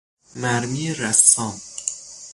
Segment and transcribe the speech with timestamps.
[0.35, 1.61] مرمی رسام